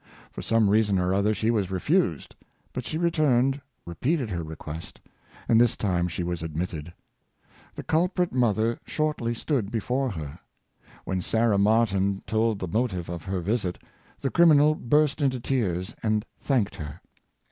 [0.31, 2.33] For some reason or other she was refused,
[2.73, 4.99] but she returned, repeated her request,
[5.47, 6.91] and this time she was admitted.
[7.75, 10.39] The culprit mother shortly stood before her.
[11.05, 13.77] When Sarah Martin told the motive of her visit,
[14.19, 16.99] the criminal burst into tears, and thanked her.